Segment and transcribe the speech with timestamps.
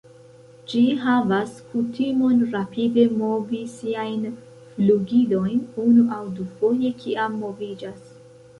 [0.69, 4.25] Ĝi havas kutimon rapide movi siajn
[4.73, 8.05] flugilojn unu aŭ dufoje kiam moviĝas.